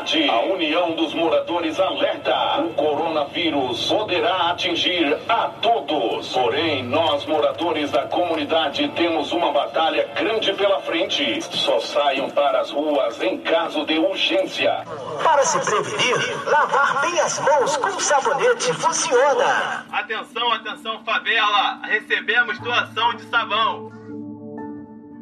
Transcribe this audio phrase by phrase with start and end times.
[0.00, 0.28] comunidade.
[0.28, 6.32] A União dos Moradores alerta: o coronavírus poderá atingir a todos.
[6.32, 11.40] Porém, nós, moradores da comunidade, temos uma batalha grande pela frente.
[11.42, 14.84] Só saiam para as ruas em caso de urgência.
[15.22, 19.86] Para se prevenir, lavar bem as mãos com sabonete funciona.
[19.92, 21.80] Atenção, atenção, favela!
[21.84, 23.90] Recebemos doação de sabão.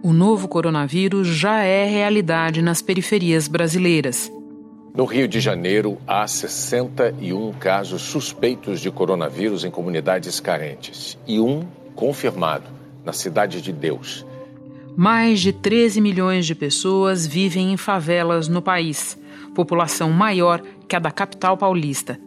[0.03, 4.31] O novo coronavírus já é realidade nas periferias brasileiras.
[4.99, 11.65] No Rio de Janeiro, há 61 casos suspeitos de coronavírus em comunidades carentes e um
[11.95, 12.65] confirmado
[13.05, 14.27] na Cidade de Deus.
[14.97, 19.17] Mais de 13 milhões de pessoas vivem em favelas no país,
[19.55, 22.19] população maior que a da capital paulista.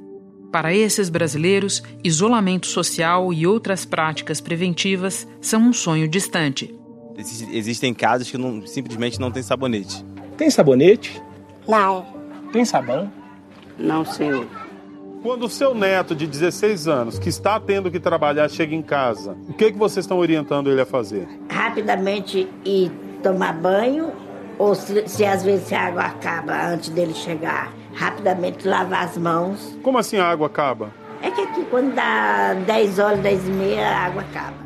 [0.50, 6.74] Para esses brasileiros, isolamento social e outras práticas preventivas são um sonho distante.
[7.52, 10.06] Existem casos que não, simplesmente não tem sabonete.
[10.38, 11.22] Tem sabonete?
[11.68, 12.21] Não.
[12.52, 13.12] Tem sabão?
[13.78, 14.46] Não, senhor.
[15.24, 19.38] Quando o seu neto de 16 anos, que está tendo que trabalhar, chega em casa,
[19.48, 21.28] o que, que vocês estão orientando ele a fazer?
[21.50, 24.12] Rapidamente ir tomar banho,
[24.58, 29.78] ou se, se às vezes a água acaba antes dele chegar, rapidamente lavar as mãos.
[29.84, 30.92] Como assim a água acaba?
[31.22, 34.62] É que aqui quando dá 10 horas, 10 e meia, a água acaba.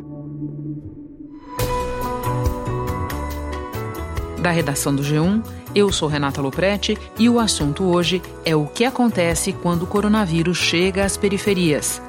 [4.41, 5.43] Da redação do G1,
[5.75, 10.57] eu sou Renata Loprete e o assunto hoje é o que acontece quando o coronavírus
[10.57, 12.01] chega às periferias.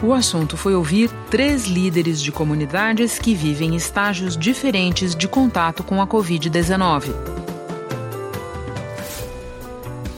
[0.00, 6.00] O assunto foi ouvir três líderes de comunidades que vivem estágios diferentes de contato com
[6.00, 7.12] a Covid-19.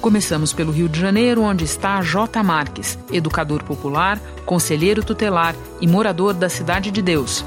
[0.02, 2.42] Começamos pelo Rio de Janeiro, onde está J.
[2.42, 7.44] Marques, educador popular, conselheiro tutelar e morador da Cidade de Deus.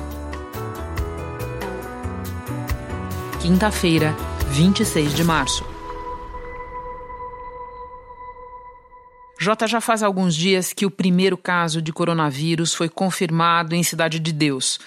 [3.39, 4.15] Quinta-feira,
[4.53, 5.65] 26 de março.
[9.39, 14.19] Jota, já faz alguns dias que o primeiro caso de coronavírus foi confirmado em Cidade
[14.19, 14.79] de Deus.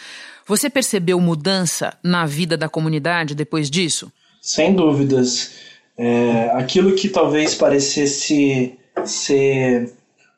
[0.46, 4.10] Você percebeu mudança na vida da comunidade depois disso?
[4.40, 5.54] Sem dúvidas.
[5.98, 9.92] É, aquilo que talvez parecesse ser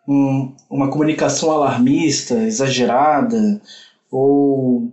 [0.09, 3.60] um, uma comunicação alarmista, exagerada,
[4.10, 4.91] ou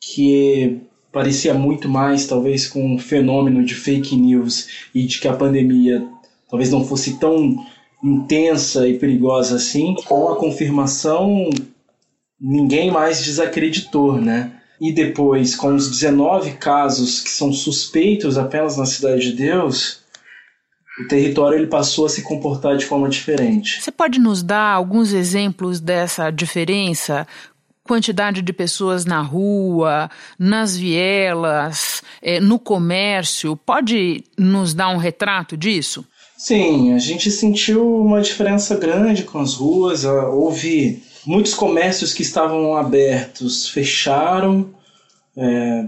[0.00, 0.80] que
[1.12, 6.06] parecia muito mais, talvez, com um fenômeno de fake news e de que a pandemia
[6.48, 7.56] talvez não fosse tão
[8.02, 9.94] intensa e perigosa assim.
[10.06, 11.50] Com a confirmação,
[12.40, 14.52] ninguém mais desacreditou, né?
[14.80, 20.04] E depois, com os 19 casos que são suspeitos apenas na Cidade de Deus,
[21.00, 23.80] o território ele passou a se comportar de forma diferente.
[23.80, 27.26] Você pode nos dar alguns exemplos dessa diferença?
[27.88, 33.56] Quantidade de pessoas na rua, nas vielas, é, no comércio.
[33.56, 36.04] Pode nos dar um retrato disso?
[36.36, 40.04] Sim, a gente sentiu uma diferença grande com as ruas.
[40.04, 44.70] Houve muitos comércios que estavam abertos, fecharam.
[45.36, 45.86] É,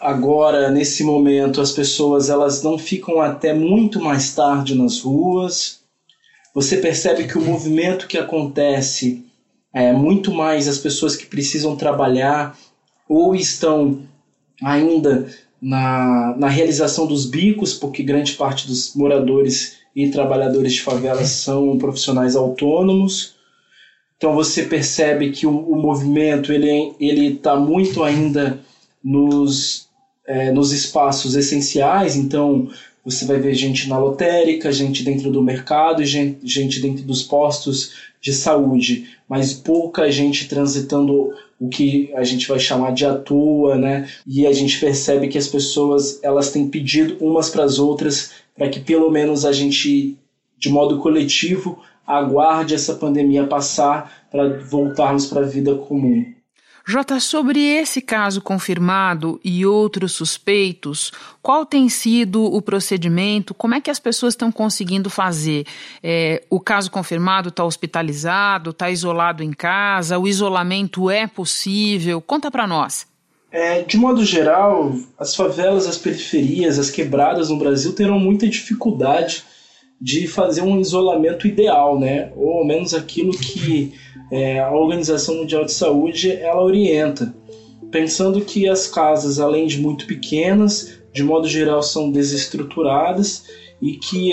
[0.00, 5.80] agora, nesse momento, as pessoas elas não ficam até muito mais tarde nas ruas.
[6.54, 9.24] Você percebe que o movimento que acontece
[9.72, 12.56] é, muito mais as pessoas que precisam trabalhar
[13.08, 14.00] ou estão
[14.62, 15.26] ainda
[15.60, 21.78] na, na realização dos bicos, porque grande parte dos moradores e trabalhadores de favelas são
[21.78, 23.34] profissionais autônomos.
[24.16, 28.58] Então você percebe que o, o movimento ele ele está muito ainda
[29.02, 29.88] nos
[30.26, 32.16] é, nos espaços essenciais.
[32.16, 32.68] Então
[33.04, 37.92] você vai ver gente na lotérica, gente dentro do mercado, gente, gente dentro dos postos
[38.20, 43.76] de saúde, mas pouca gente transitando o que a gente vai chamar de à toa,
[43.76, 44.08] né?
[44.26, 48.68] E a gente percebe que as pessoas elas têm pedido umas para as outras para
[48.68, 50.16] que pelo menos a gente,
[50.58, 56.24] de modo coletivo, aguarde essa pandemia passar para voltarmos para a vida comum.
[56.84, 63.54] Jota, sobre esse caso confirmado e outros suspeitos, qual tem sido o procedimento?
[63.54, 65.64] Como é que as pessoas estão conseguindo fazer?
[66.02, 70.18] É, o caso confirmado está hospitalizado, está isolado em casa?
[70.18, 72.20] O isolamento é possível?
[72.20, 73.06] Conta para nós.
[73.52, 79.44] É, de modo geral, as favelas, as periferias, as quebradas no Brasil terão muita dificuldade
[80.02, 82.32] de fazer um isolamento ideal, né?
[82.34, 83.94] Ou ao menos aquilo que
[84.32, 87.32] é, a Organização Mundial de Saúde ela orienta,
[87.92, 93.44] pensando que as casas, além de muito pequenas, de modo geral são desestruturadas
[93.80, 94.32] e que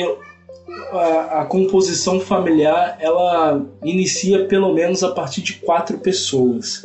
[0.91, 6.83] a, a, composição familiar ela inicia pelo menos a partir de quatro pessoas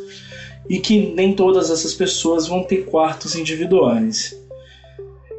[0.68, 4.38] e que nem todas essas pessoas vão ter quartos individuais.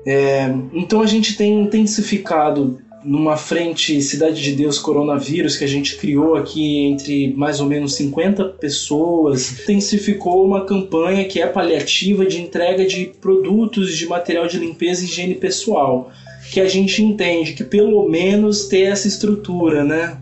[0.07, 5.95] É, então a gente tem intensificado numa frente Cidade de Deus Coronavírus que a gente
[5.95, 12.41] criou aqui entre mais ou menos 50 pessoas, intensificou uma campanha que é paliativa de
[12.41, 16.11] entrega de produtos de material de limpeza e higiene pessoal,
[16.51, 20.17] que a gente entende que pelo menos ter essa estrutura, né?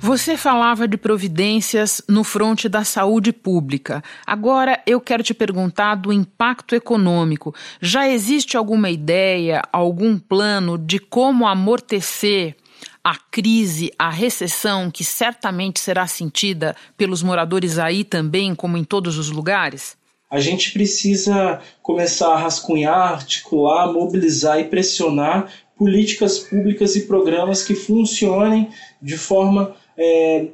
[0.00, 4.02] Você falava de providências no fronte da saúde pública.
[4.24, 7.52] Agora eu quero te perguntar do impacto econômico.
[7.80, 12.56] Já existe alguma ideia, algum plano de como amortecer
[13.02, 19.18] a crise, a recessão que certamente será sentida pelos moradores aí também, como em todos
[19.18, 19.96] os lugares?
[20.30, 27.74] A gente precisa começar a rascunhar, articular, mobilizar e pressionar políticas públicas e programas que
[27.74, 28.68] funcionem
[29.00, 30.46] de forma é,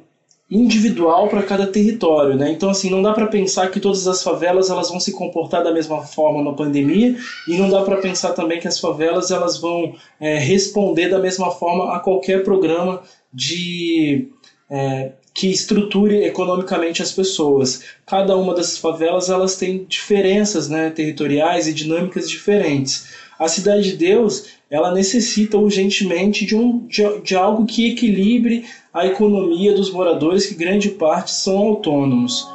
[0.49, 2.51] individual para cada território, né?
[2.51, 5.73] Então assim não dá para pensar que todas as favelas elas vão se comportar da
[5.73, 7.15] mesma forma na pandemia
[7.47, 11.49] e não dá para pensar também que as favelas elas vão é, responder da mesma
[11.51, 13.01] forma a qualquer programa
[13.33, 14.27] de
[14.69, 17.83] é, que estruture economicamente as pessoas.
[18.05, 23.24] Cada uma dessas favelas elas tem diferenças, né, territoriais e dinâmicas diferentes.
[23.37, 29.05] A cidade de Deus ela necessita urgentemente de, um, de, de algo que equilibre a
[29.05, 32.47] economia dos moradores, que grande parte são autônomos.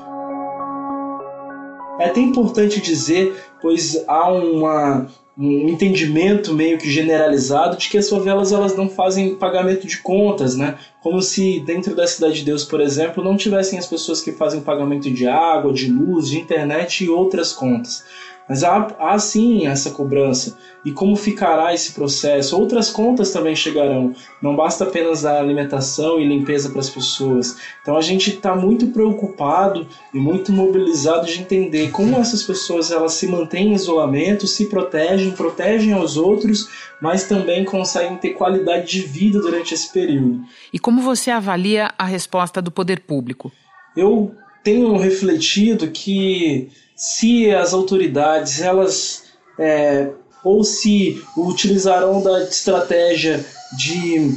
[2.00, 5.06] É até importante dizer, pois há uma,
[5.36, 10.56] um entendimento meio que generalizado de que as favelas elas não fazem pagamento de contas,
[10.56, 10.78] né?
[11.02, 14.60] Como se dentro da Cidade de Deus, por exemplo, não tivessem as pessoas que fazem
[14.60, 18.02] pagamento de água, de luz, de internet e outras contas.
[18.50, 20.58] Mas há, há sim essa cobrança.
[20.84, 22.58] E como ficará esse processo?
[22.58, 24.12] Outras contas também chegarão.
[24.42, 27.56] Não basta apenas dar alimentação e limpeza para as pessoas.
[27.80, 33.12] Então a gente está muito preocupado e muito mobilizado de entender como essas pessoas elas
[33.12, 36.68] se mantêm em isolamento, se protegem, protegem aos outros,
[37.00, 40.42] mas também conseguem ter qualidade de vida durante esse período.
[40.72, 43.52] E como você avalia a resposta do poder público?
[43.96, 46.68] Eu tenho refletido que
[47.00, 49.22] se as autoridades elas
[49.58, 50.10] é,
[50.44, 53.42] ou se utilizarão da estratégia
[53.78, 54.34] de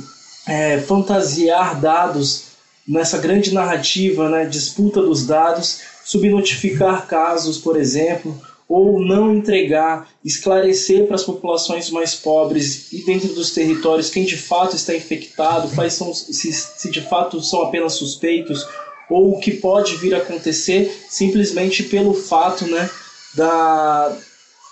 [0.47, 2.45] é, fantasiar dados
[2.87, 11.05] nessa grande narrativa, né, disputa dos dados, subnotificar casos, por exemplo, ou não entregar, esclarecer
[11.05, 15.93] para as populações mais pobres e dentro dos territórios quem de fato está infectado, quais
[15.93, 18.65] são se, se de fato são apenas suspeitos
[19.09, 22.89] ou o que pode vir a acontecer simplesmente pelo fato né,
[23.35, 24.17] da,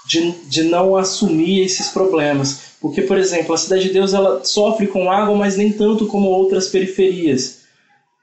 [0.06, 2.72] de, de não assumir esses problemas.
[2.80, 6.28] Porque, por exemplo, a Cidade de Deus ela sofre com água, mas nem tanto como
[6.28, 7.60] outras periferias.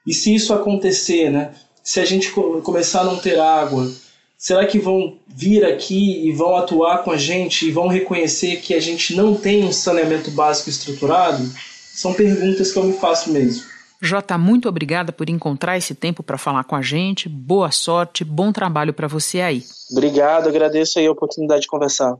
[0.05, 1.51] E se isso acontecer, né,
[1.83, 3.89] se a gente começar a não ter água,
[4.37, 8.73] será que vão vir aqui e vão atuar com a gente e vão reconhecer que
[8.73, 11.49] a gente não tem um saneamento básico estruturado?
[11.93, 13.63] São perguntas que eu me faço mesmo.
[14.01, 17.27] Jota, muito obrigada por encontrar esse tempo para falar com a gente.
[17.27, 19.63] Boa sorte, bom trabalho para você aí.
[19.91, 22.15] Obrigado, agradeço aí a oportunidade de conversar.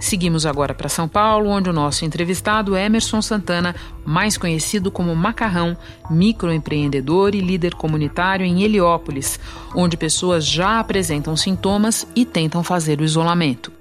[0.00, 3.74] Seguimos agora para São Paulo, onde o nosso entrevistado Emerson Santana,
[4.04, 5.76] mais conhecido como Macarrão,
[6.08, 9.40] microempreendedor e líder comunitário em Heliópolis,
[9.74, 13.77] onde pessoas já apresentam sintomas e tentam fazer o isolamento.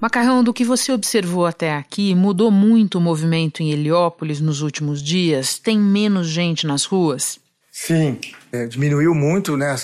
[0.00, 5.02] Macarrão, do que você observou até aqui, mudou muito o movimento em Heliópolis nos últimos
[5.02, 5.58] dias?
[5.58, 7.40] Tem menos gente nas ruas?
[7.72, 8.18] Sim,
[8.52, 9.74] é, diminuiu muito né,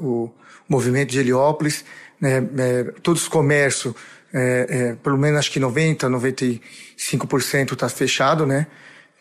[0.00, 0.30] o
[0.66, 1.84] movimento de Heliópolis.
[2.18, 3.94] Né, é, todos os comércios,
[4.32, 6.60] é, é pelo menos acho que 90%,
[6.96, 8.66] 95% está fechado, né?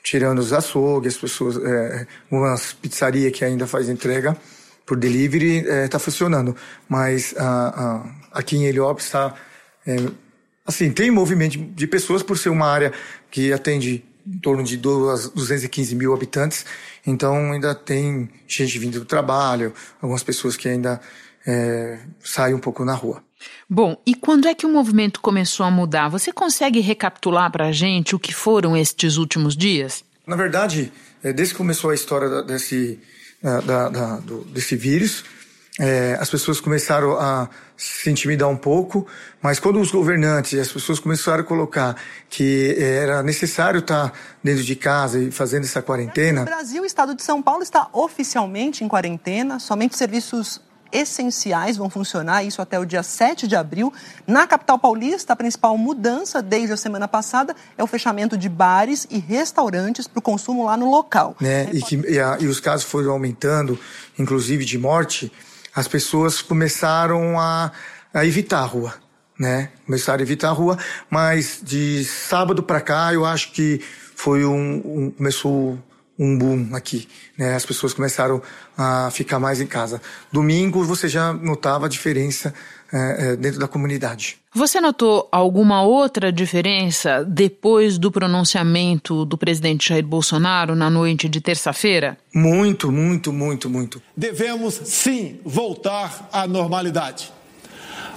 [0.01, 4.37] Tirando os açougues, as pessoas, é, umas pizzarias que ainda faz entrega
[4.85, 6.55] por delivery está é, funcionando.
[6.87, 9.35] Mas a, a, aqui em Heliópolis está
[10.67, 12.91] Assim, tem movimento de pessoas por ser uma área
[13.31, 16.65] que atende em torno de 215 mil habitantes,
[17.05, 20.99] então ainda tem gente vindo do trabalho, algumas pessoas que ainda
[21.45, 23.23] é, saem um pouco na rua.
[23.69, 26.09] Bom, e quando é que o movimento começou a mudar?
[26.09, 30.03] Você consegue recapitular para a gente o que foram estes últimos dias?
[30.25, 30.91] Na verdade,
[31.23, 32.99] é, desde que começou a história desse,
[33.41, 35.23] da, da, do, desse vírus,
[35.79, 39.05] é, as pessoas começaram a se intimidar um pouco,
[39.41, 41.95] mas quando os governantes e as pessoas começaram a colocar
[42.29, 44.11] que era necessário estar
[44.43, 46.39] dentro de casa e fazendo essa quarentena.
[46.39, 50.59] No Brasil, o estado de São Paulo está oficialmente em quarentena, somente serviços
[50.91, 53.93] essenciais vão funcionar, isso até o dia 7 de abril.
[54.25, 59.05] Na capital paulista, a principal mudança desde a semana passada é o fechamento de bares
[59.09, 61.35] e restaurantes para o consumo lá no local.
[61.39, 61.69] Né?
[61.73, 63.77] E, que, e, a, e os casos foram aumentando,
[64.17, 65.31] inclusive de morte
[65.77, 67.71] as pessoas começaram a,
[68.11, 68.95] a evitar a rua,
[69.39, 69.69] né?
[69.85, 70.75] Começaram a evitar a rua,
[71.07, 73.79] mas de sábado para cá eu acho que
[74.15, 75.77] foi um, um começou
[76.19, 77.07] um boom aqui,
[77.37, 77.55] né?
[77.55, 78.41] As pessoas começaram
[78.77, 80.01] a ficar mais em casa.
[80.31, 82.53] Domingo você já notava a diferença
[82.91, 84.37] é, é, dentro da comunidade.
[84.53, 91.39] Você notou alguma outra diferença depois do pronunciamento do presidente Jair Bolsonaro na noite de
[91.39, 92.17] terça-feira?
[92.33, 94.01] Muito, muito, muito, muito.
[94.15, 97.31] Devemos sim voltar à normalidade.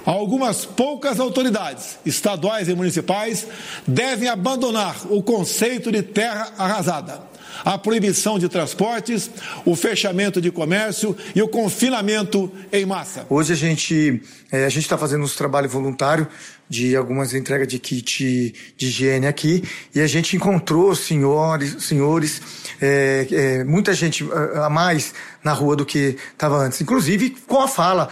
[0.03, 3.45] Algumas poucas autoridades, estaduais e municipais,
[3.85, 7.30] devem abandonar o conceito de terra arrasada
[7.63, 9.29] a proibição de transportes,
[9.65, 13.25] o fechamento de comércio e o confinamento em massa.
[13.29, 16.27] Hoje a gente é, a gente está fazendo um trabalho voluntário
[16.69, 22.41] de algumas entregas de kit de higiene aqui e a gente encontrou senhores, senhores,
[22.81, 27.67] é, é, muita gente a mais na rua do que estava antes, inclusive com a
[27.67, 28.09] fala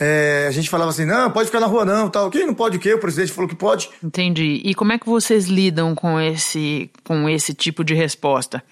[0.00, 2.28] é, a gente falava assim, não, pode ficar na rua não, tal.
[2.28, 2.92] Quem não pode o quê?
[2.92, 3.88] O presidente falou que pode.
[4.02, 4.60] Entendi.
[4.64, 8.62] E como é que vocês lidam com esse, com esse tipo de resposta?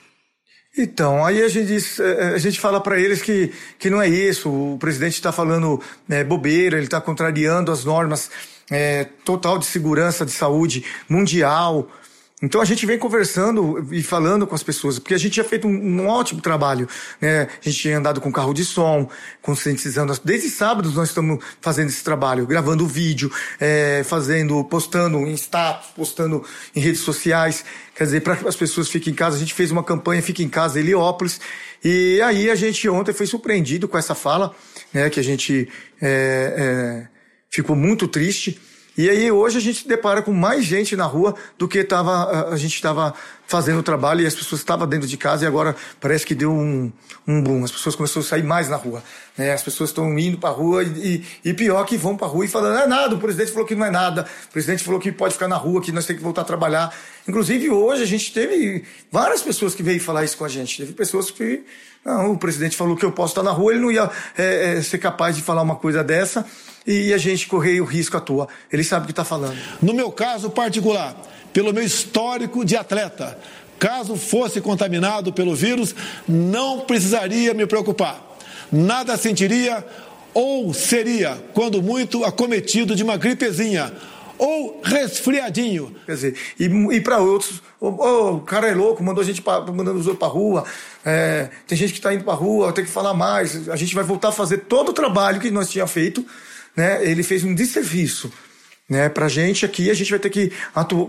[0.77, 4.01] Então, aí a gente, diz, é, é, a gente fala para eles que, que não
[4.01, 8.31] é isso, o presidente está falando é, bobeira, ele está contrariando as normas
[8.71, 11.91] é, total de segurança de saúde mundial,
[12.43, 15.69] então a gente vem conversando e falando com as pessoas, porque a gente tinha feito
[15.69, 16.89] um, um, ótimo trabalho,
[17.21, 17.43] né?
[17.43, 19.11] A gente tinha andado com carro de som,
[19.43, 20.19] conscientizando.
[20.25, 23.31] Desde sábado nós estamos fazendo esse trabalho, gravando vídeo,
[23.61, 26.43] é, fazendo, postando em status, postando
[26.75, 27.63] em redes sociais.
[27.95, 30.43] Quer dizer, para que as pessoas fiquem em casa, a gente fez uma campanha Fique
[30.43, 31.41] em Casa Heliópolis.
[31.85, 34.55] E aí a gente ontem foi surpreendido com essa fala,
[34.95, 35.11] né?
[35.11, 35.69] Que a gente
[36.01, 37.09] é, é,
[37.51, 38.59] ficou muito triste
[39.01, 42.57] e aí hoje a gente depara com mais gente na rua do que tava, a
[42.57, 43.15] gente estava
[43.51, 46.53] fazendo o trabalho e as pessoas estavam dentro de casa e agora parece que deu
[46.53, 46.93] um,
[47.27, 47.65] um boom.
[47.65, 49.03] As pessoas começaram a sair mais na rua.
[49.37, 49.53] Né?
[49.53, 52.45] As pessoas estão indo para a rua e, e, pior que vão para a rua
[52.45, 55.01] e falando, não é nada, o presidente falou que não é nada, o presidente falou
[55.01, 56.95] que pode ficar na rua, que nós temos que voltar a trabalhar.
[57.27, 60.77] Inclusive hoje a gente teve várias pessoas que veio falar isso com a gente.
[60.77, 61.65] Teve pessoas que,
[62.05, 64.83] não, o presidente falou que eu posso estar na rua, ele não ia é, é,
[64.83, 66.47] ser capaz de falar uma coisa dessa
[66.87, 68.47] e a gente correr o risco à toa.
[68.73, 69.59] Ele sabe o que está falando.
[69.83, 71.17] No meu caso particular,
[71.53, 73.39] pelo meu histórico de atleta,
[73.79, 75.95] caso fosse contaminado pelo vírus,
[76.29, 78.39] não precisaria me preocupar.
[78.71, 79.85] Nada sentiria
[80.33, 83.93] ou seria, quando muito, acometido de uma gripezinha
[84.39, 85.95] ou resfriadinho.
[86.07, 89.43] Quer dizer, e, e para outros, oh, oh, o cara é louco, mandou a gente
[89.43, 90.65] pra, mandando os outros para rua,
[91.05, 93.69] é, tem gente que está indo para rua, tem que falar mais.
[93.69, 96.25] A gente vai voltar a fazer todo o trabalho que nós tínhamos feito
[96.77, 98.33] né, ele fez um desserviço.
[98.91, 100.53] Né, pra gente aqui, a gente vai ter que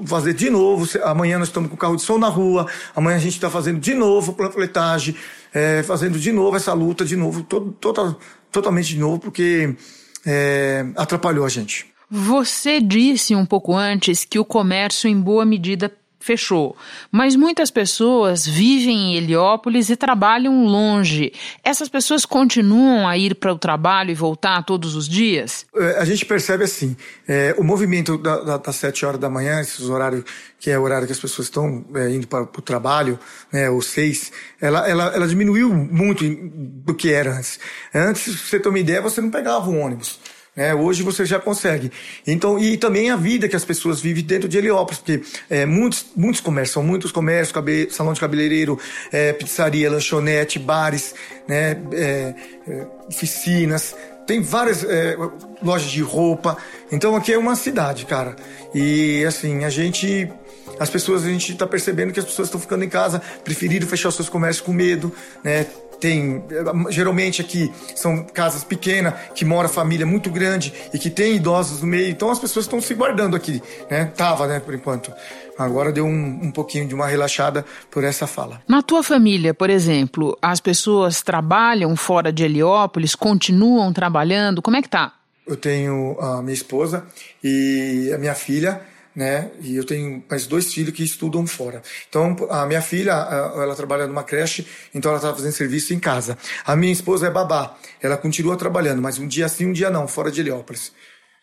[0.06, 0.88] fazer de novo.
[1.04, 3.80] Amanhã nós estamos com o carro de som na rua, amanhã a gente está fazendo
[3.80, 5.16] de novo panfletagem,
[5.52, 8.20] é, fazendo de novo essa luta, de novo, todo, total,
[8.52, 9.76] totalmente de novo, porque
[10.24, 11.88] é, atrapalhou a gente.
[12.08, 16.78] Você disse um pouco antes que o comércio, em boa medida, fechou.
[17.12, 21.34] Mas muitas pessoas vivem em Heliópolis e trabalham longe.
[21.64, 25.66] Essas pessoas continuam a ir para o trabalho e voltar todos os dias?
[25.76, 26.96] É, a gente percebe assim,
[27.28, 30.24] é, o movimento da, da, das sete horas da manhã, esses horários
[30.62, 33.20] que é o horário que as pessoas estão é, indo para o trabalho,
[33.52, 37.60] né, ou seis, ela, ela, ela diminuiu muito do que era antes.
[37.94, 40.20] Antes, pra você ter uma ideia, você não pegava um ônibus.
[40.62, 41.92] É, hoje você já consegue.
[42.26, 46.06] Então, e também a vida que as pessoas vivem dentro de Heliópolis, porque é, muitos,
[46.16, 48.80] muitos comércios, são muitos comércios, cabe, salão de cabeleireiro,
[49.12, 51.16] é, pizzaria, lanchonete, bares,
[51.48, 52.36] né, é,
[52.68, 53.96] é oficinas,
[54.28, 55.18] tem várias é,
[55.62, 56.56] lojas de roupa.
[56.92, 58.36] Então aqui é uma cidade, cara.
[58.74, 60.32] E assim, a gente
[60.80, 64.12] as pessoas, a gente está percebendo que as pessoas estão ficando em casa, preferindo fechar
[64.12, 65.14] seus comércios com medo,
[65.44, 65.66] né?
[66.02, 66.44] Tem
[66.90, 71.88] geralmente aqui são casas pequenas que mora família muito grande e que tem idosos no
[71.88, 74.06] meio então as pessoas estão se guardando aqui né?
[74.06, 75.14] Tava né por enquanto.
[75.58, 78.62] Agora deu um, um pouquinho de uma relaxada por essa fala.
[78.68, 84.62] Na tua família por exemplo as pessoas trabalham fora de Heliópolis continuam trabalhando?
[84.62, 85.14] Como é que tá?
[85.46, 87.06] Eu tenho a minha esposa
[87.44, 88.82] e a minha filha
[89.16, 89.52] né?
[89.62, 91.82] E eu tenho mais dois filhos que estudam fora.
[92.10, 96.38] Então, a minha filha, ela trabalha numa creche, então ela está fazendo serviço em casa.
[96.66, 100.08] A minha esposa é babá, ela continua trabalhando, mas um dia sim, um dia não,
[100.08, 100.92] fora de Heliópolis.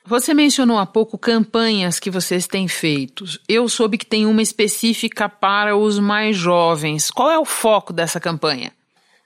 [0.06, 3.26] Você mencionou há pouco campanhas que vocês têm feito.
[3.46, 7.10] Eu soube que tem uma específica para os mais jovens.
[7.10, 8.72] Qual é o foco dessa campanha?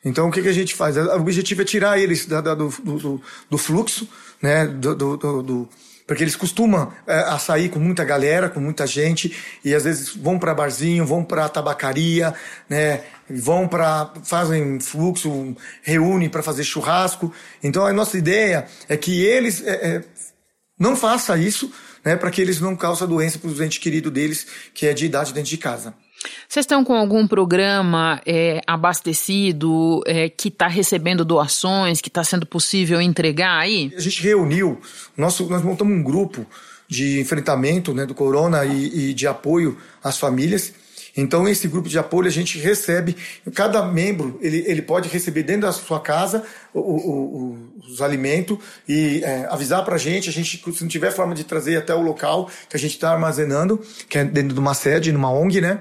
[0.04, 0.96] Então, o que, que a gente faz?
[0.96, 4.08] O objetivo é tirar eles da, da, do, do, do, fluxo,
[4.42, 4.66] né?
[4.66, 5.68] do, do
[6.06, 10.14] porque eles costumam é, a sair com muita galera, com muita gente, e às vezes
[10.14, 12.35] vão para barzinho, vão para tabacaria,
[12.68, 13.02] né?
[13.30, 17.32] Vão para fazem fluxo, reúnem para fazer churrasco.
[17.62, 20.04] Então a nossa ideia é que eles é, é,
[20.78, 21.73] não faça isso,
[22.04, 25.06] né, para que eles não causem doença para os entes queridos deles, que é de
[25.06, 25.94] idade dentro de casa.
[26.48, 32.46] Vocês estão com algum programa é, abastecido, é, que está recebendo doações, que está sendo
[32.46, 33.92] possível entregar aí?
[33.96, 34.80] A gente reuniu,
[35.16, 36.46] nosso, nós montamos um grupo
[36.88, 40.74] de enfrentamento né, do corona e, e de apoio às famílias.
[41.16, 43.16] Então, esse grupo de apoio a gente recebe,
[43.54, 48.58] cada membro ele, ele pode receber dentro da sua casa o, o, o, os alimentos
[48.88, 50.28] e é, avisar para a gente.
[50.30, 53.12] A gente, se não tiver forma de trazer até o local que a gente está
[53.12, 55.80] armazenando, que é dentro de uma sede, numa ONG, né?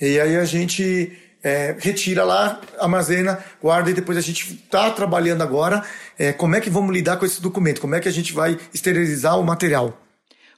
[0.00, 5.42] E aí a gente é, retira lá, armazena, guarda e depois a gente está trabalhando
[5.42, 5.84] agora
[6.18, 8.58] é, como é que vamos lidar com esse documento, como é que a gente vai
[8.74, 10.02] esterilizar o material.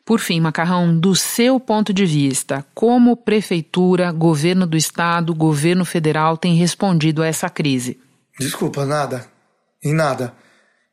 [0.05, 6.39] Por fim, Macarrão, do seu ponto de vista, como prefeitura, governo do estado, governo federal
[6.39, 8.01] tem respondido a essa crise?
[8.41, 9.27] Desculpa, nada.
[9.85, 10.33] Em nada.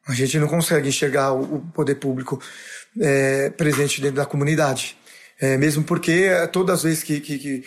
[0.05, 2.41] A gente não consegue enxergar o poder público
[2.99, 4.97] é, presente dentro da comunidade.
[5.39, 7.63] É, mesmo porque todas as vezes que, que, que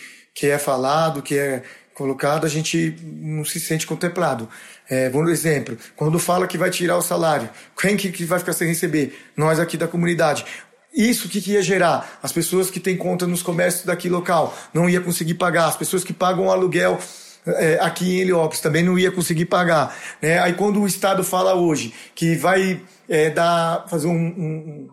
[0.46, 1.62] é falado, que é
[1.94, 4.48] colocado, a gente não se sente contemplado.
[4.88, 8.52] É, vamos exemplo, quando fala que vai tirar o salário, quem que, que vai ficar
[8.52, 9.18] sem receber?
[9.36, 10.46] Nós aqui da comunidade.
[10.94, 12.18] Isso que, que ia gerar?
[12.22, 15.66] As pessoas que têm conta nos comércios daqui local não ia conseguir pagar.
[15.66, 16.98] As pessoas que pagam aluguel
[17.46, 19.96] é, aqui em Heliópolis também não ia conseguir pagar.
[20.22, 20.38] Né?
[20.38, 24.88] Aí quando o Estado fala hoje que vai é, dar, fazer um, um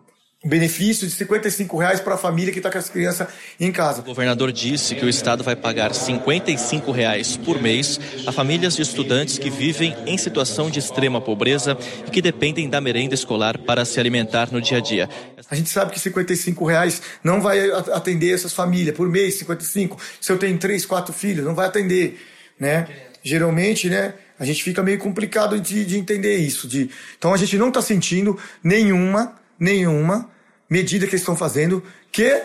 [0.46, 4.00] benefício de 55 reais para a família que está com as crianças em casa.
[4.00, 8.82] O governador disse que o Estado vai pagar 55 reais por mês a famílias de
[8.82, 11.76] estudantes que vivem em situação de extrema pobreza
[12.06, 15.08] e que dependem da merenda escolar para se alimentar no dia a dia.
[15.50, 20.00] A gente sabe que 55 reais não vai atender essas famílias por mês, 55.
[20.20, 22.20] Se eu tenho três, quatro filhos, não vai atender,
[22.58, 22.86] né?
[23.22, 24.14] Geralmente, né?
[24.38, 26.68] A gente fica meio complicado de, de entender isso.
[26.68, 26.90] De...
[27.18, 30.30] Então a gente não está sentindo nenhuma, nenhuma
[30.68, 32.44] medida que eles estão fazendo que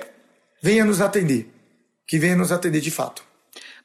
[0.61, 1.49] venha nos atender,
[2.07, 3.23] que venha nos atender de fato.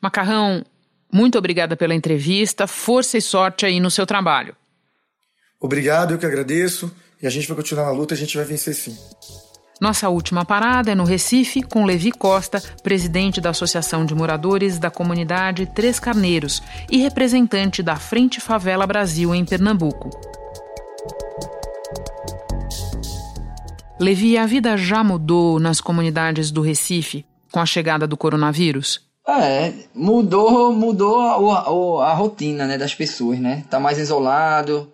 [0.01, 0.65] Macarrão,
[1.13, 4.55] muito obrigada pela entrevista, força e sorte aí no seu trabalho.
[5.59, 8.75] Obrigado, eu que agradeço, e a gente vai continuar na luta, a gente vai vencer
[8.75, 8.97] sim.
[9.81, 14.91] Nossa última parada é no Recife, com Levi Costa, presidente da Associação de Moradores da
[14.91, 20.11] Comunidade Três Carneiros e representante da Frente Favela Brasil em Pernambuco.
[23.99, 29.01] Levi, a vida já mudou nas comunidades do Recife com a chegada do coronavírus?
[29.27, 33.65] É, mudou, mudou a, a, a, rotina né, das pessoas, né?
[33.71, 34.93] Tá mais isolado.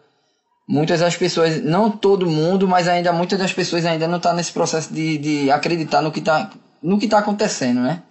[0.66, 4.52] Muitas das pessoas, não todo mundo, mas ainda muitas das pessoas ainda não tá nesse
[4.52, 8.02] processo de, de acreditar no que tá, no que tá acontecendo, né?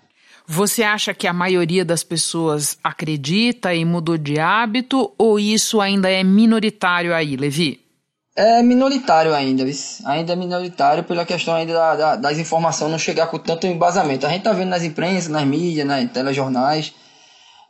[0.45, 6.09] Você acha que a maioria das pessoas acredita e mudou de hábito ou isso ainda
[6.09, 7.79] é minoritário aí, Levi?
[8.35, 9.65] É minoritário ainda,
[10.05, 14.25] ainda é minoritário pela questão ainda da, da, das informações não chegar com tanto embasamento.
[14.25, 16.93] A gente tá vendo nas imprensas, nas mídias, nas telejornais,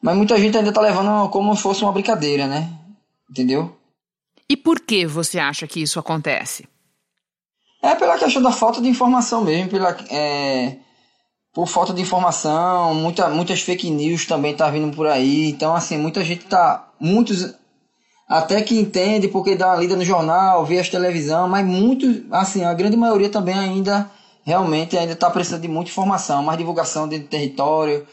[0.02, 2.70] mas muita gente ainda tá levando como se fosse uma brincadeira, né?
[3.30, 3.76] Entendeu?
[4.50, 6.68] E por que você acha que isso acontece?
[7.82, 10.78] É pela questão da falta de informação mesmo, pela, é,
[11.54, 15.50] por falta de informação, muita, muitas fake news também tá vindo por aí.
[15.50, 16.90] Então, assim, muita gente tá.
[17.00, 17.56] Muitos
[18.32, 22.64] até que entende porque dá uma lida no jornal, vê as televisão, mas muito, assim,
[22.64, 24.10] a grande maioria também ainda
[24.46, 28.08] realmente ainda está precisando de muita informação, mais divulgação dentro do território,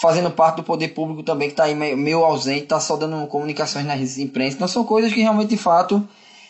[0.00, 3.86] fazendo parte do poder público também que está aí meio, ausente, está só dando comunicações
[3.86, 4.56] nas imprensa.
[4.56, 6.06] Então são coisas que realmente de fato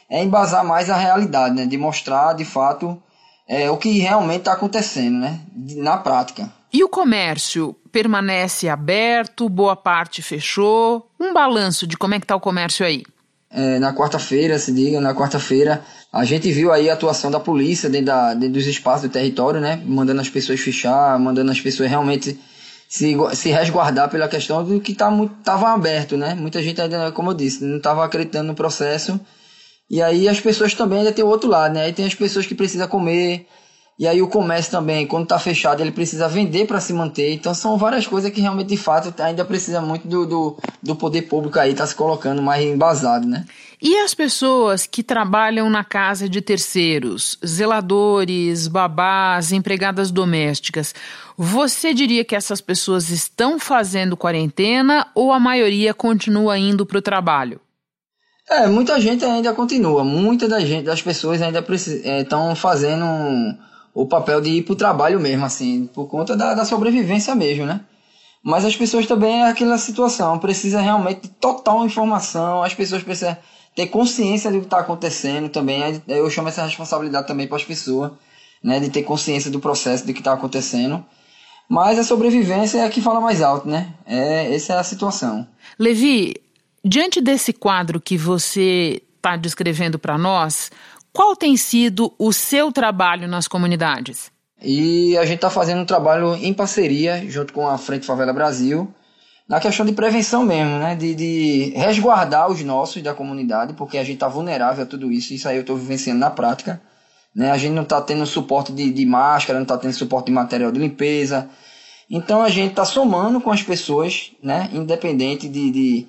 [0.09, 1.67] é embasar mais a realidade, né?
[1.67, 3.01] De mostrar de fato
[3.47, 5.39] é, o que realmente está acontecendo, né?
[5.77, 6.51] Na prática.
[6.73, 11.07] E o comércio permanece aberto, boa parte fechou.
[11.23, 13.05] Um balanço de como é que está o comércio aí.
[13.49, 17.89] É, na quarta-feira, se diga, na quarta-feira, a gente viu aí a atuação da polícia
[17.89, 19.81] dentro, da, dentro dos espaços do território, né?
[19.87, 22.37] Mandando as pessoas fechar, mandando as pessoas realmente
[22.89, 26.35] se, se resguardar pela questão do que estava tá, aberto, né?
[26.35, 29.21] Muita gente ainda, como eu disse, não estava acreditando no processo.
[29.89, 31.85] E aí as pessoas também ainda tem o outro lado, né?
[31.85, 33.47] Aí tem as pessoas que precisam comer,
[33.99, 37.33] e aí o comércio também, quando está fechado, ele precisa vender para se manter.
[37.35, 41.23] Então são várias coisas que realmente, de fato, ainda precisa muito do, do, do poder
[41.23, 43.45] público aí, tá se colocando mais embasado, né?
[43.81, 50.95] E as pessoas que trabalham na casa de terceiros, zeladores, babás, empregadas domésticas,
[51.37, 57.03] você diria que essas pessoas estão fazendo quarentena ou a maioria continua indo para o
[57.03, 57.61] trabalho?
[58.49, 61.65] É, muita gente ainda continua, muita da gente, das pessoas ainda
[62.21, 63.05] estão é, fazendo
[63.95, 67.67] o papel de ir para o trabalho mesmo, assim, por conta da, da sobrevivência mesmo,
[67.67, 67.81] né?
[68.43, 73.37] Mas as pessoas também é aquela situação, precisa realmente de total informação, as pessoas precisam
[73.75, 76.03] ter consciência do que está acontecendo também.
[76.09, 78.13] Eu chamo essa responsabilidade também para as pessoas,
[78.63, 81.05] né, de ter consciência do processo, do que está acontecendo.
[81.69, 83.95] Mas a sobrevivência é a que fala mais alto, né?
[84.05, 85.47] É, essa é a situação.
[85.79, 86.35] Levi,
[86.85, 90.71] diante desse quadro que você está descrevendo para nós,
[91.13, 94.33] qual tem sido o seu trabalho nas comunidades?
[94.61, 98.93] E a gente está fazendo um trabalho em parceria, junto com a Frente Favela Brasil,
[99.49, 100.95] na questão de prevenção mesmo, né?
[100.95, 105.35] De, de resguardar os nossos da comunidade, porque a gente está vulnerável a tudo isso.
[105.35, 106.81] Isso aí eu estou vivenciando na prática.
[107.35, 107.51] Né?
[107.51, 110.71] A gente não está tendo suporte de, de máscara, não está tendo suporte de material
[110.71, 111.49] de limpeza.
[112.09, 114.71] Então a gente está somando com as pessoas, né?
[114.73, 116.07] independente de, de,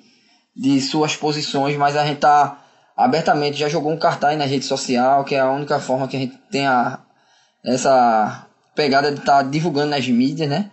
[0.56, 2.63] de suas posições, mas a gente está
[2.96, 6.20] abertamente, já jogou um cartaz na rede social, que é a única forma que a
[6.20, 6.98] gente tem a,
[7.64, 10.70] essa pegada de estar tá divulgando nas mídias, né?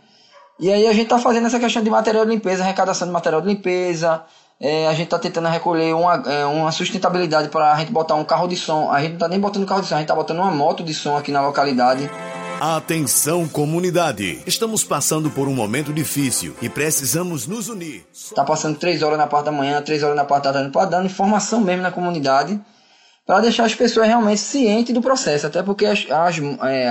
[0.59, 3.41] E aí a gente está fazendo essa questão de material de limpeza, arrecadação de material
[3.41, 4.23] de limpeza,
[4.59, 8.23] é, a gente está tentando recolher uma, é, uma sustentabilidade para a gente botar um
[8.23, 8.91] carro de som.
[8.91, 10.83] A gente não está nem botando carro de som, a gente está botando uma moto
[10.83, 12.07] de som aqui na localidade.
[12.63, 14.39] Atenção, comunidade!
[14.45, 18.05] Estamos passando por um momento difícil e precisamos nos unir.
[18.13, 20.85] Está passando três horas na parte da manhã, três horas na parte da tarde, para
[20.85, 22.61] dar informação mesmo na comunidade,
[23.25, 26.37] para deixar as pessoas realmente cientes do processo, até porque as, as,
[26.69, 26.87] é,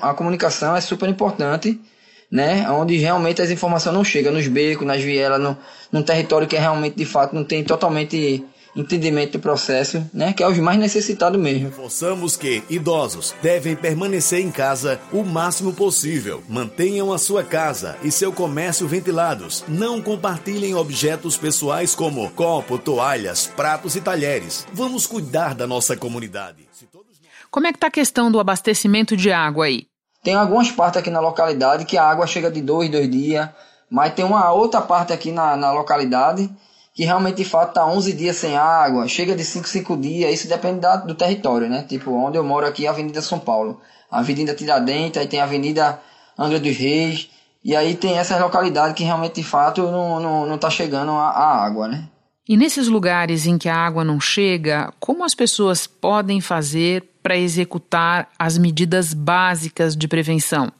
[0.00, 1.80] a comunicação é super importante
[2.34, 2.68] né?
[2.68, 5.56] Onde realmente as informações não chegam nos becos, nas vielas, no,
[5.92, 8.44] num território que é realmente de fato não tem totalmente
[8.76, 10.32] entendimento do processo, né?
[10.32, 11.68] Que é os mais necessitados mesmo.
[11.68, 16.42] Reforçamos que idosos devem permanecer em casa o máximo possível.
[16.48, 19.64] Mantenham a sua casa e seu comércio ventilados.
[19.68, 24.66] Não compartilhem objetos pessoais como copo, toalhas, pratos e talheres.
[24.72, 26.68] Vamos cuidar da nossa comunidade.
[27.50, 29.86] Como é que está a questão do abastecimento de água aí?
[30.24, 33.48] Tem algumas partes aqui na localidade que a água chega de dois, dois dias,
[33.88, 36.50] mas tem uma outra parte aqui na, na localidade
[36.94, 40.48] que realmente de fato está 11 dias sem água, chega de 5, 5 dias, isso
[40.48, 41.84] depende da, do território, né?
[41.88, 45.40] Tipo, onde eu moro aqui é a Avenida São Paulo, a Avenida Tiradentes, aí tem
[45.40, 46.00] a Avenida
[46.38, 47.28] Angra dos Reis,
[47.64, 51.30] e aí tem essas localidades que realmente de fato não, não, não tá chegando a,
[51.30, 52.08] a água, né?
[52.46, 57.38] E nesses lugares em que a água não chega, como as pessoas podem fazer para
[57.38, 60.70] executar as medidas básicas de prevenção?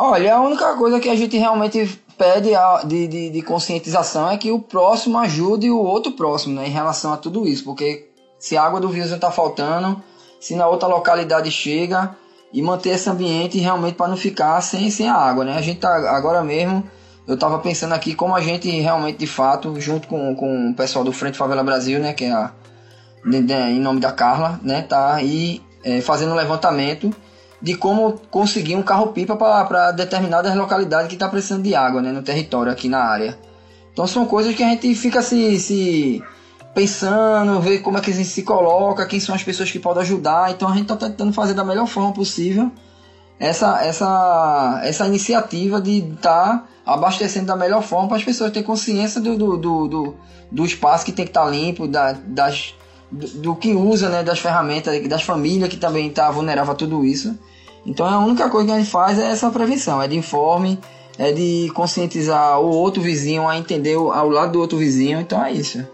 [0.00, 2.50] Olha, a única coisa que a gente realmente pede
[2.86, 7.12] de, de, de conscientização é que o próximo ajude o outro próximo né, em relação
[7.12, 8.08] a tudo isso, porque
[8.38, 10.00] se a água do vizinho está faltando,
[10.40, 12.16] se na outra localidade chega,
[12.52, 15.44] e manter esse ambiente realmente para não ficar sem, sem a água.
[15.44, 15.56] Né?
[15.56, 16.88] A gente tá agora mesmo
[17.26, 21.04] eu estava pensando aqui como a gente realmente, de fato, junto com, com o pessoal
[21.04, 22.52] do Frente Favela Brasil, né, que é a,
[23.22, 27.14] de, em nome da Carla, né, tá aí é, fazendo um levantamento
[27.60, 32.22] de como conseguir um carro-pipa para determinadas localidades que está precisando de água né, no
[32.22, 33.38] território aqui na área.
[33.92, 36.22] Então são coisas que a gente fica se, se
[36.72, 40.02] pensando, ver como é que a gente se coloca, quem são as pessoas que podem
[40.02, 40.52] ajudar.
[40.52, 42.70] Então a gente está tentando fazer da melhor forma possível
[43.38, 48.66] essa, essa, essa iniciativa de estar tá abastecendo da melhor forma para as pessoas terem
[48.66, 50.16] consciência do, do, do, do,
[50.50, 52.74] do espaço que tem que estar tá limpo, da, das,
[53.10, 57.04] do, do, que usa, né, das ferramentas, das famílias que também está vulnerável a tudo
[57.04, 57.38] isso.
[57.84, 60.78] Então a única coisa que a gente faz é essa prevenção, é de informe,
[61.18, 65.52] é de conscientizar o outro vizinho a entender ao lado do outro vizinho, então é
[65.52, 65.84] isso.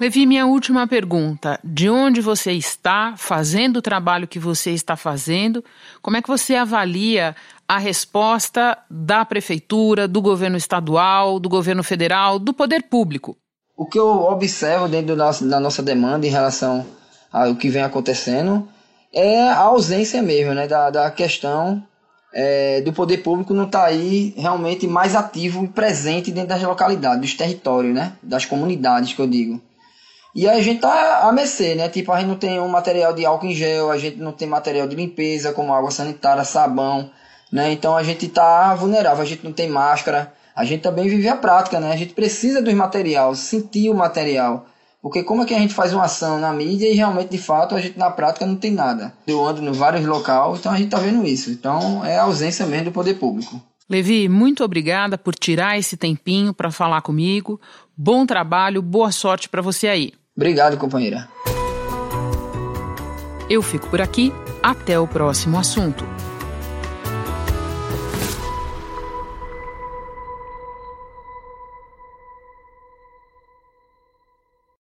[0.00, 1.60] Levi, minha última pergunta.
[1.62, 5.62] De onde você está fazendo o trabalho que você está fazendo?
[6.00, 7.36] Como é que você avalia
[7.68, 13.36] a resposta da prefeitura, do governo estadual, do governo federal, do poder público?
[13.80, 16.84] O que eu observo dentro nosso, da nossa demanda em relação
[17.32, 18.68] ao que vem acontecendo
[19.10, 21.82] é a ausência mesmo né, da, da questão
[22.30, 26.62] é, do poder público não estar tá aí realmente mais ativo e presente dentro das
[26.62, 29.58] localidades, dos territórios, né, das comunidades que eu digo.
[30.34, 31.88] E a gente tá a mercê, né?
[31.88, 34.46] Tipo, a gente não tem um material de álcool em gel, a gente não tem
[34.46, 37.10] material de limpeza, como água sanitária, sabão,
[37.50, 37.72] né?
[37.72, 41.36] Então a gente tá vulnerável, a gente não tem máscara, a gente também vive a
[41.36, 41.92] prática, né?
[41.92, 44.66] A gente precisa dos materiais, sentir o material.
[45.02, 47.74] Porque como é que a gente faz uma ação na mídia e realmente, de fato,
[47.74, 49.14] a gente na prática não tem nada.
[49.26, 51.50] Eu ando em vários locais, então a gente tá vendo isso.
[51.50, 53.60] Então é a ausência mesmo do poder público.
[53.88, 57.60] Levi, muito obrigada por tirar esse tempinho para falar comigo.
[57.96, 60.12] Bom trabalho, boa sorte para você aí.
[60.36, 61.28] Obrigado, companheira.
[63.48, 64.32] Eu fico por aqui.
[64.62, 66.04] Até o próximo assunto.